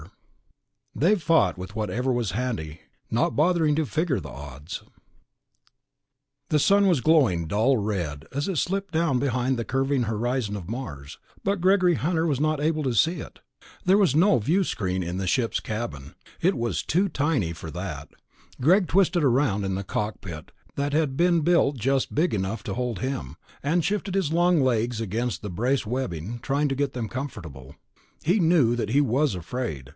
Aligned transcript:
[Illustration: 0.93 1.13
They 1.17 1.19
fought 1.19 1.57
with 1.57 1.75
whatever 1.75 2.11
was 2.11 2.31
handy, 2.31 2.81
not 3.09 3.35
bothering 3.35 3.75
to 3.75 3.85
figure 3.85 4.19
the 4.19 4.29
odds.] 4.29 4.81
1. 4.81 4.89
Trouble 4.89 4.99
Times 4.99 6.49
Two 6.49 6.49
The 6.49 6.59
sun 6.59 6.87
was 6.87 7.01
glowing 7.01 7.47
dull 7.47 7.77
red 7.77 8.25
as 8.33 8.47
it 8.47 8.57
slipped 8.57 8.91
down 8.93 9.17
behind 9.19 9.55
the 9.57 9.63
curving 9.63 10.03
horizon 10.03 10.57
of 10.57 10.67
Mars, 10.67 11.17
but 11.43 11.61
Gregory 11.61 11.93
Hunter 11.93 12.25
was 12.27 12.39
not 12.39 12.59
able 12.59 12.83
to 12.83 12.93
see 12.95 13.21
it. 13.21 13.39
There 13.85 13.97
was 13.97 14.15
no 14.15 14.39
viewscreen 14.39 15.01
in 15.01 15.17
the 15.17 15.27
ship's 15.27 15.59
cabin; 15.59 16.15
it 16.41 16.57
was 16.57 16.83
too 16.83 17.07
tiny 17.07 17.53
for 17.53 17.71
that. 17.71 18.09
Greg 18.59 18.87
twisted 18.87 19.23
around 19.23 19.63
in 19.63 19.75
the 19.75 19.83
cockpit 19.85 20.51
that 20.75 20.91
had 20.93 21.15
been 21.15 21.39
built 21.41 21.77
just 21.77 22.13
big 22.15 22.33
enough 22.33 22.63
to 22.63 22.73
hold 22.73 22.99
him, 22.99 23.37
and 23.63 23.85
shifted 23.85 24.15
his 24.15 24.33
long 24.33 24.61
legs 24.61 24.99
against 24.99 25.41
the 25.41 25.49
brace 25.49 25.85
webbing, 25.85 26.39
trying 26.41 26.67
to 26.67 26.75
get 26.75 26.91
them 26.93 27.07
comfortable. 27.07 27.75
He 28.23 28.39
knew 28.41 28.75
he 28.75 28.99
was 28.99 29.35
afraid 29.35 29.89